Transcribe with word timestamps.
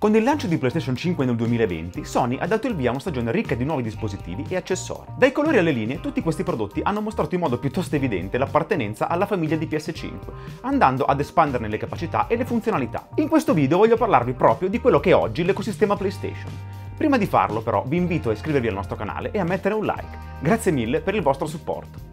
Con 0.00 0.16
il 0.16 0.22
lancio 0.22 0.46
di 0.46 0.56
PlayStation 0.56 0.96
5 0.96 1.26
nel 1.26 1.36
2020, 1.36 2.06
Sony 2.06 2.38
ha 2.40 2.46
dato 2.46 2.66
il 2.66 2.74
via 2.74 2.88
a 2.88 2.92
una 2.92 3.00
stagione 3.00 3.30
ricca 3.30 3.54
di 3.54 3.64
nuovi 3.64 3.82
dispositivi 3.82 4.46
e 4.48 4.56
accessori. 4.56 5.10
Dai 5.14 5.30
colori 5.30 5.58
alle 5.58 5.72
linee, 5.72 6.00
tutti 6.00 6.22
questi 6.22 6.42
prodotti 6.42 6.80
hanno 6.82 7.02
mostrato 7.02 7.34
in 7.34 7.42
modo 7.42 7.58
piuttosto 7.58 7.96
evidente 7.96 8.38
l'appartenenza 8.38 9.08
alla 9.08 9.26
famiglia 9.26 9.56
di 9.56 9.66
PS5, 9.66 10.12
andando 10.62 11.04
ad 11.04 11.20
espanderne 11.20 11.68
le 11.68 11.76
capacità 11.76 12.28
e 12.28 12.36
le 12.36 12.46
funzionalità. 12.46 13.08
In 13.16 13.28
questo 13.28 13.52
video 13.52 13.76
voglio 13.76 13.98
parlarvi 13.98 14.32
proprio 14.32 14.70
di 14.70 14.80
quello 14.80 15.00
che 15.00 15.10
è 15.10 15.14
oggi 15.14 15.44
l'ecosistema 15.44 15.98
PlayStation. 15.98 16.50
Prima 16.96 17.18
di 17.18 17.26
farlo 17.26 17.60
però 17.60 17.84
vi 17.86 17.98
invito 17.98 18.30
a 18.30 18.32
iscrivervi 18.32 18.68
al 18.68 18.74
nostro 18.74 18.96
canale 18.96 19.32
e 19.32 19.38
a 19.38 19.44
mettere 19.44 19.74
un 19.74 19.84
like. 19.84 20.18
Grazie 20.40 20.72
mille 20.72 21.02
per 21.02 21.14
il 21.14 21.20
vostro 21.20 21.44
supporto. 21.44 22.09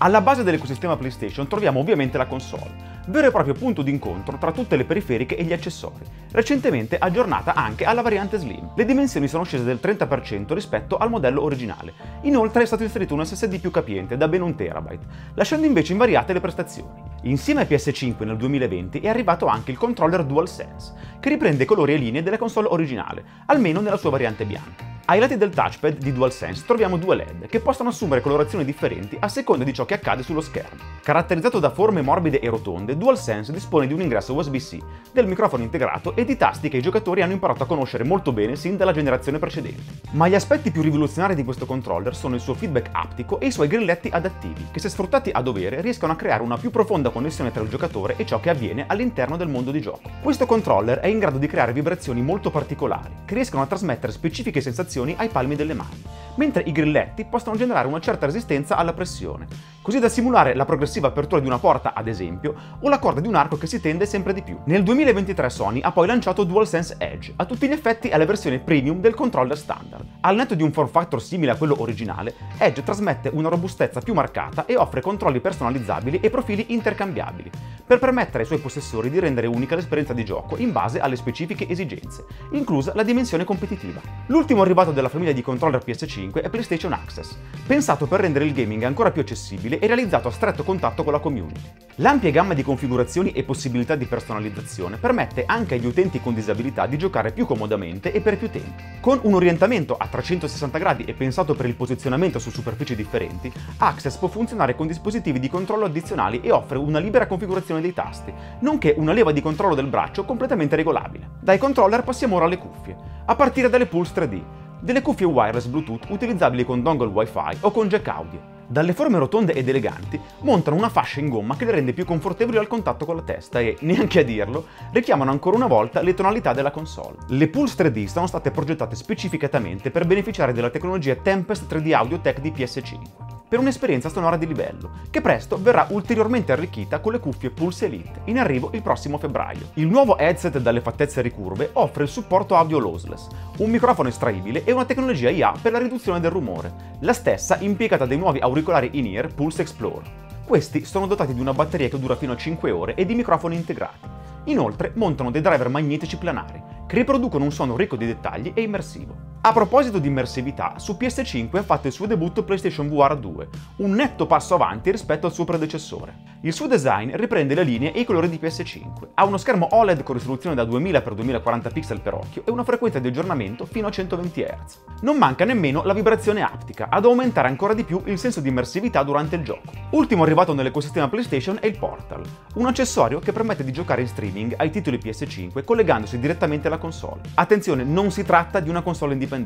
Alla 0.00 0.20
base 0.20 0.44
dell'ecosistema 0.44 0.96
PlayStation 0.96 1.48
troviamo 1.48 1.80
ovviamente 1.80 2.16
la 2.18 2.26
console, 2.26 2.70
vero 3.08 3.26
e 3.26 3.30
proprio 3.32 3.54
punto 3.54 3.82
d'incontro 3.82 4.38
tra 4.38 4.52
tutte 4.52 4.76
le 4.76 4.84
periferiche 4.84 5.36
e 5.36 5.42
gli 5.42 5.52
accessori, 5.52 6.04
recentemente 6.30 6.96
aggiornata 6.98 7.54
anche 7.54 7.84
alla 7.84 8.00
variante 8.00 8.38
Slim. 8.38 8.74
Le 8.76 8.84
dimensioni 8.84 9.26
sono 9.26 9.42
scese 9.42 9.64
del 9.64 9.80
30% 9.82 10.54
rispetto 10.54 10.98
al 10.98 11.10
modello 11.10 11.42
originale. 11.42 11.94
Inoltre 12.22 12.62
è 12.62 12.66
stato 12.66 12.84
inserito 12.84 13.14
un 13.14 13.26
SSD 13.26 13.58
più 13.58 13.72
capiente 13.72 14.16
da 14.16 14.28
ben 14.28 14.42
un 14.42 14.54
terabyte, 14.54 15.06
lasciando 15.34 15.66
invece 15.66 15.90
invariate 15.90 16.32
le 16.32 16.40
prestazioni. 16.40 17.02
Insieme 17.22 17.62
a 17.62 17.66
PS5 17.68 18.24
nel 18.24 18.36
2020 18.36 19.00
è 19.00 19.08
arrivato 19.08 19.46
anche 19.46 19.72
il 19.72 19.78
controller 19.78 20.22
DualSense, 20.22 20.92
che 21.18 21.28
riprende 21.28 21.64
colori 21.64 21.94
e 21.94 21.96
linee 21.96 22.22
della 22.22 22.38
console 22.38 22.68
originale, 22.70 23.24
almeno 23.46 23.80
nella 23.80 23.96
sua 23.96 24.10
variante 24.10 24.44
bianca. 24.44 24.87
Ai 25.10 25.20
lati 25.20 25.38
del 25.38 25.48
touchpad 25.48 25.96
di 25.96 26.12
DualSense 26.12 26.64
troviamo 26.66 26.98
due 26.98 27.16
LED 27.16 27.46
che 27.46 27.60
possono 27.60 27.88
assumere 27.88 28.20
colorazioni 28.20 28.62
differenti 28.62 29.16
a 29.18 29.28
seconda 29.28 29.64
di 29.64 29.72
ciò 29.72 29.86
che 29.86 29.94
accade 29.94 30.22
sullo 30.22 30.42
schermo. 30.42 30.82
Caratterizzato 31.02 31.58
da 31.58 31.70
forme 31.70 32.02
morbide 32.02 32.40
e 32.40 32.50
rotonde, 32.50 32.94
DualSense 32.94 33.50
dispone 33.50 33.86
di 33.86 33.94
un 33.94 34.02
ingresso 34.02 34.34
USB-C, 34.34 34.76
del 35.10 35.26
microfono 35.26 35.62
integrato 35.62 36.14
e 36.14 36.26
di 36.26 36.36
tasti 36.36 36.68
che 36.68 36.76
i 36.76 36.82
giocatori 36.82 37.22
hanno 37.22 37.32
imparato 37.32 37.62
a 37.62 37.66
conoscere 37.66 38.04
molto 38.04 38.32
bene 38.32 38.54
sin 38.54 38.76
dalla 38.76 38.92
generazione 38.92 39.38
precedente. 39.38 39.80
Ma 40.10 40.28
gli 40.28 40.34
aspetti 40.34 40.70
più 40.70 40.82
rivoluzionari 40.82 41.34
di 41.34 41.42
questo 41.42 41.64
controller 41.64 42.14
sono 42.14 42.34
il 42.34 42.42
suo 42.42 42.52
feedback 42.52 42.90
aptico 42.92 43.40
e 43.40 43.46
i 43.46 43.50
suoi 43.50 43.68
grilletti 43.68 44.10
adattivi, 44.12 44.66
che 44.70 44.78
se 44.78 44.90
sfruttati 44.90 45.30
a 45.32 45.40
dovere 45.40 45.80
riescono 45.80 46.12
a 46.12 46.16
creare 46.16 46.42
una 46.42 46.58
più 46.58 46.68
profonda 46.68 47.08
connessione 47.08 47.50
tra 47.50 47.62
il 47.62 47.70
giocatore 47.70 48.16
e 48.18 48.26
ciò 48.26 48.40
che 48.40 48.50
avviene 48.50 48.84
all'interno 48.86 49.38
del 49.38 49.48
mondo 49.48 49.70
di 49.70 49.80
gioco. 49.80 50.10
Questo 50.20 50.44
controller 50.44 50.98
è 50.98 51.06
in 51.06 51.18
grado 51.18 51.38
di 51.38 51.46
creare 51.46 51.72
vibrazioni 51.72 52.20
molto 52.20 52.50
particolari, 52.50 53.20
che 53.24 53.32
riescono 53.32 53.62
a 53.62 53.66
trasmettere 53.66 54.12
specifiche 54.12 54.60
sensazioni 54.60 54.96
vibrazioni 54.98 55.14
ai 55.16 55.28
palmi 55.28 55.54
delle 55.54 55.74
mani, 55.74 56.02
mentre 56.36 56.62
i 56.62 56.72
grilletti 56.72 57.24
possono 57.24 57.56
generare 57.56 57.86
una 57.86 58.00
certa 58.00 58.26
resistenza 58.26 58.76
alla 58.76 58.92
pressione, 58.92 59.46
così 59.88 60.00
da 60.00 60.10
simulare 60.10 60.54
la 60.54 60.66
progressiva 60.66 61.08
apertura 61.08 61.40
di 61.40 61.46
una 61.46 61.58
porta, 61.58 61.94
ad 61.94 62.08
esempio, 62.08 62.54
o 62.78 62.90
la 62.90 62.98
corda 62.98 63.22
di 63.22 63.26
un 63.26 63.34
arco 63.34 63.56
che 63.56 63.66
si 63.66 63.80
tende 63.80 64.04
sempre 64.04 64.34
di 64.34 64.42
più. 64.42 64.58
Nel 64.66 64.82
2023 64.82 65.48
Sony 65.48 65.80
ha 65.80 65.92
poi 65.92 66.06
lanciato 66.06 66.44
DualSense 66.44 66.96
Edge, 66.98 67.32
a 67.34 67.46
tutti 67.46 67.66
gli 67.66 67.72
effetti 67.72 68.08
è 68.08 68.18
la 68.18 68.26
versione 68.26 68.58
premium 68.58 69.00
del 69.00 69.14
controller 69.14 69.56
standard. 69.56 70.04
Al 70.20 70.36
netto 70.36 70.54
di 70.54 70.62
un 70.62 70.72
form 70.72 70.88
factor 70.88 71.22
simile 71.22 71.52
a 71.52 71.56
quello 71.56 71.80
originale, 71.80 72.34
Edge 72.58 72.82
trasmette 72.82 73.30
una 73.32 73.48
robustezza 73.48 74.02
più 74.02 74.12
marcata 74.12 74.66
e 74.66 74.76
offre 74.76 75.00
controlli 75.00 75.40
personalizzabili 75.40 76.20
e 76.20 76.28
profili 76.28 76.66
intercambiabili, 76.74 77.50
per 77.86 77.98
permettere 77.98 78.40
ai 78.40 78.46
suoi 78.46 78.58
possessori 78.58 79.08
di 79.08 79.18
rendere 79.18 79.46
unica 79.46 79.74
l'esperienza 79.74 80.12
di 80.12 80.22
gioco 80.22 80.58
in 80.58 80.70
base 80.70 81.00
alle 81.00 81.16
specifiche 81.16 81.66
esigenze, 81.66 82.26
inclusa 82.52 82.92
la 82.94 83.04
dimensione 83.04 83.44
competitiva. 83.44 84.02
L'ultimo 84.26 84.60
arrivato 84.60 84.92
della 84.92 85.08
famiglia 85.08 85.32
di 85.32 85.40
controller 85.40 85.82
PS5 85.82 86.42
è 86.42 86.50
PlayStation 86.50 86.92
Access, 86.92 87.34
pensato 87.66 88.06
per 88.06 88.20
rendere 88.20 88.44
il 88.44 88.52
gaming 88.52 88.82
ancora 88.82 89.10
più 89.10 89.22
accessibile 89.22 89.76
e 89.78 89.86
realizzato 89.86 90.28
a 90.28 90.32
stretto 90.32 90.64
contatto 90.64 91.04
con 91.04 91.12
la 91.12 91.18
community. 91.18 91.60
L'ampia 91.96 92.30
gamma 92.30 92.54
di 92.54 92.62
configurazioni 92.62 93.32
e 93.32 93.42
possibilità 93.42 93.96
di 93.96 94.04
personalizzazione 94.04 94.98
permette 94.98 95.44
anche 95.46 95.74
agli 95.74 95.86
utenti 95.86 96.20
con 96.20 96.32
disabilità 96.32 96.86
di 96.86 96.96
giocare 96.96 97.32
più 97.32 97.44
comodamente 97.44 98.12
e 98.12 98.20
per 98.20 98.38
più 98.38 98.50
tempo. 98.50 98.80
Con 99.00 99.18
un 99.22 99.34
orientamento 99.34 99.96
a 99.96 100.06
360 100.06 100.78
gradi 100.78 101.04
e 101.04 101.14
pensato 101.14 101.54
per 101.54 101.66
il 101.66 101.74
posizionamento 101.74 102.38
su 102.38 102.50
superfici 102.50 102.94
differenti, 102.94 103.52
Access 103.78 104.16
può 104.16 104.28
funzionare 104.28 104.76
con 104.76 104.86
dispositivi 104.86 105.40
di 105.40 105.48
controllo 105.48 105.86
addizionali 105.86 106.40
e 106.40 106.52
offre 106.52 106.78
una 106.78 107.00
libera 107.00 107.26
configurazione 107.26 107.80
dei 107.80 107.92
tasti, 107.92 108.32
nonché 108.60 108.94
una 108.96 109.12
leva 109.12 109.32
di 109.32 109.42
controllo 109.42 109.74
del 109.74 109.86
braccio 109.86 110.24
completamente 110.24 110.76
regolabile. 110.76 111.30
Dai 111.40 111.58
controller 111.58 112.04
passiamo 112.04 112.36
ora 112.36 112.44
alle 112.44 112.58
cuffie, 112.58 112.96
a 113.24 113.34
partire 113.34 113.68
dalle 113.68 113.86
Pulse 113.86 114.14
3D, 114.14 114.42
delle 114.80 115.02
cuffie 115.02 115.26
wireless 115.26 115.66
Bluetooth 115.66 116.06
utilizzabili 116.10 116.64
con 116.64 116.82
dongle 116.82 117.08
Wi-Fi 117.08 117.58
o 117.60 117.70
con 117.72 117.88
jack 117.88 118.06
audio. 118.06 118.57
Dalle 118.70 118.92
forme 118.92 119.16
rotonde 119.16 119.54
ed 119.54 119.66
eleganti, 119.66 120.20
montano 120.40 120.76
una 120.76 120.90
fascia 120.90 121.20
in 121.20 121.30
gomma 121.30 121.56
che 121.56 121.64
le 121.64 121.70
rende 121.70 121.94
più 121.94 122.04
confortevoli 122.04 122.58
al 122.58 122.66
contatto 122.66 123.06
con 123.06 123.16
la 123.16 123.22
testa 123.22 123.60
e, 123.60 123.78
neanche 123.80 124.20
a 124.20 124.24
dirlo, 124.24 124.66
richiamano 124.92 125.30
ancora 125.30 125.56
una 125.56 125.66
volta 125.66 126.02
le 126.02 126.12
tonalità 126.12 126.52
della 126.52 126.70
console. 126.70 127.16
Le 127.28 127.48
Pulse 127.48 127.82
3D 127.82 128.04
sono 128.04 128.26
state 128.26 128.50
progettate 128.50 128.94
specificatamente 128.94 129.90
per 129.90 130.06
beneficiare 130.06 130.52
della 130.52 130.68
tecnologia 130.68 131.14
Tempest 131.14 131.72
3D 131.72 131.94
Audio 131.94 132.20
Tech 132.20 132.40
di 132.40 132.50
PS5 132.50 133.37
per 133.48 133.58
un'esperienza 133.58 134.10
sonora 134.10 134.36
di 134.36 134.46
livello, 134.46 134.90
che 135.10 135.22
presto 135.22 135.58
verrà 135.60 135.86
ulteriormente 135.90 136.52
arricchita 136.52 137.00
con 137.00 137.12
le 137.12 137.18
cuffie 137.18 137.50
Pulse 137.50 137.86
Elite, 137.86 138.20
in 138.24 138.38
arrivo 138.38 138.70
il 138.74 138.82
prossimo 138.82 139.16
febbraio. 139.16 139.70
Il 139.74 139.86
nuovo 139.86 140.18
headset 140.18 140.58
dalle 140.58 140.82
fattezze 140.82 141.22
ricurve 141.22 141.70
offre 141.72 142.02
il 142.02 142.08
supporto 142.08 142.56
audio 142.56 142.78
lossless, 142.78 143.26
un 143.58 143.70
microfono 143.70 144.08
estraibile 144.08 144.64
e 144.64 144.72
una 144.72 144.84
tecnologia 144.84 145.30
IA 145.30 145.54
per 145.60 145.72
la 145.72 145.78
riduzione 145.78 146.20
del 146.20 146.30
rumore, 146.30 146.72
la 147.00 147.14
stessa 147.14 147.56
impiegata 147.60 148.04
dai 148.04 148.18
nuovi 148.18 148.38
auricolari 148.38 148.90
in-ear 148.92 149.32
Pulse 149.32 149.62
Explorer. 149.62 150.26
Questi 150.44 150.84
sono 150.84 151.06
dotati 151.06 151.34
di 151.34 151.40
una 151.40 151.52
batteria 151.52 151.88
che 151.88 151.98
dura 151.98 152.16
fino 152.16 152.32
a 152.32 152.36
5 152.36 152.70
ore 152.70 152.94
e 152.94 153.04
di 153.04 153.14
microfoni 153.14 153.56
integrati. 153.56 154.06
Inoltre 154.44 154.92
montano 154.94 155.30
dei 155.30 155.42
driver 155.42 155.68
magnetici 155.68 156.16
planari, 156.16 156.62
che 156.86 156.96
riproducono 156.96 157.44
un 157.44 157.52
suono 157.52 157.76
ricco 157.76 157.96
di 157.96 158.06
dettagli 158.06 158.52
e 158.54 158.62
immersivo. 158.62 159.27
A 159.48 159.52
proposito 159.54 159.98
di 159.98 160.08
immersività, 160.08 160.74
su 160.76 160.98
PS5 161.00 161.56
ha 161.56 161.62
fatto 161.62 161.86
il 161.86 161.92
suo 161.94 162.04
debutto 162.04 162.44
PlayStation 162.44 162.86
VR 162.86 163.16
2, 163.16 163.48
un 163.76 163.92
netto 163.92 164.26
passo 164.26 164.52
avanti 164.54 164.90
rispetto 164.90 165.24
al 165.24 165.32
suo 165.32 165.46
predecessore. 165.46 166.36
Il 166.42 166.52
suo 166.52 166.66
design 166.66 167.12
riprende 167.14 167.54
le 167.54 167.62
linee 167.62 167.92
e 167.94 168.00
i 168.00 168.04
colori 168.04 168.28
di 168.28 168.38
PS5, 168.40 169.08
ha 169.14 169.24
uno 169.24 169.38
schermo 169.38 169.68
OLED 169.70 170.02
con 170.02 170.16
risoluzione 170.16 170.54
da 170.54 170.64
2000x2040 170.64 171.72
pixel 171.72 172.00
per 172.02 172.12
occhio 172.12 172.42
e 172.44 172.50
una 172.50 172.62
frequenza 172.62 172.98
di 172.98 173.08
aggiornamento 173.08 173.64
fino 173.64 173.86
a 173.86 173.90
120 173.90 174.42
Hz. 174.42 174.78
Non 175.00 175.16
manca 175.16 175.46
nemmeno 175.46 175.82
la 175.82 175.94
vibrazione 175.94 176.42
aptica, 176.42 176.88
ad 176.90 177.06
aumentare 177.06 177.48
ancora 177.48 177.72
di 177.72 177.84
più 177.84 178.02
il 178.04 178.18
senso 178.18 178.40
di 178.40 178.50
immersività 178.50 179.02
durante 179.02 179.36
il 179.36 179.44
gioco. 179.44 179.72
Ultimo 179.92 180.24
arrivato 180.24 180.52
nell'ecosistema 180.52 181.08
PlayStation 181.08 181.56
è 181.58 181.66
il 181.66 181.78
Portal, 181.78 182.22
un 182.56 182.66
accessorio 182.66 183.18
che 183.18 183.32
permette 183.32 183.64
di 183.64 183.72
giocare 183.72 184.02
in 184.02 184.08
streaming 184.08 184.54
ai 184.58 184.70
titoli 184.70 184.98
PS5 185.02 185.64
collegandosi 185.64 186.18
direttamente 186.18 186.66
alla 186.66 186.76
console. 186.76 187.22
Attenzione, 187.34 187.82
non 187.82 188.10
si 188.10 188.24
tratta 188.24 188.60
di 188.60 188.68
una 188.68 188.82
console 188.82 189.14
indipendente, 189.14 189.36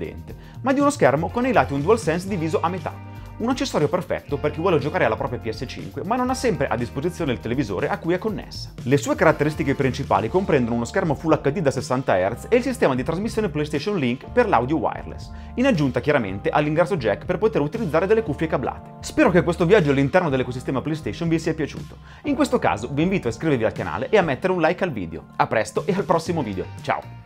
ma 0.62 0.72
di 0.72 0.80
uno 0.80 0.90
schermo 0.90 1.28
con 1.28 1.44
ai 1.44 1.52
lati 1.52 1.72
un 1.72 1.82
DualSense 1.82 2.28
diviso 2.28 2.60
a 2.60 2.68
metà, 2.68 2.92
un 3.42 3.48
accessorio 3.48 3.88
perfetto 3.88 4.36
per 4.36 4.50
chi 4.50 4.60
vuole 4.60 4.78
giocare 4.78 5.04
alla 5.04 5.16
propria 5.16 5.40
PS5 5.42 6.06
ma 6.06 6.16
non 6.16 6.30
ha 6.30 6.34
sempre 6.34 6.68
a 6.68 6.76
disposizione 6.76 7.32
il 7.32 7.40
televisore 7.40 7.88
a 7.88 7.98
cui 7.98 8.14
è 8.14 8.18
connessa. 8.18 8.72
Le 8.82 8.96
sue 8.96 9.14
caratteristiche 9.14 9.74
principali 9.74 10.28
comprendono 10.28 10.76
uno 10.76 10.84
schermo 10.84 11.14
Full 11.14 11.40
HD 11.40 11.58
da 11.60 11.70
60 11.70 12.30
Hz 12.30 12.46
e 12.48 12.56
il 12.56 12.62
sistema 12.62 12.94
di 12.94 13.02
trasmissione 13.02 13.48
PlayStation 13.48 13.96
Link 13.96 14.26
per 14.30 14.48
l'audio 14.48 14.76
wireless, 14.76 15.30
in 15.54 15.66
aggiunta 15.66 16.00
chiaramente 16.00 16.50
all'ingresso 16.50 16.96
jack 16.96 17.24
per 17.24 17.38
poter 17.38 17.62
utilizzare 17.62 18.06
delle 18.06 18.22
cuffie 18.22 18.46
cablate. 18.46 18.92
Spero 19.00 19.30
che 19.30 19.42
questo 19.42 19.66
viaggio 19.66 19.90
all'interno 19.90 20.28
dell'ecosistema 20.28 20.80
PlayStation 20.80 21.28
vi 21.28 21.38
sia 21.38 21.54
piaciuto. 21.54 21.96
In 22.24 22.34
questo 22.34 22.58
caso 22.58 22.88
vi 22.92 23.02
invito 23.02 23.26
a 23.26 23.30
iscrivervi 23.30 23.64
al 23.64 23.72
canale 23.72 24.08
e 24.08 24.18
a 24.18 24.22
mettere 24.22 24.52
un 24.52 24.60
like 24.60 24.84
al 24.84 24.92
video. 24.92 25.24
A 25.36 25.46
presto 25.46 25.84
e 25.86 25.94
al 25.94 26.04
prossimo 26.04 26.42
video. 26.42 26.66
Ciao! 26.82 27.21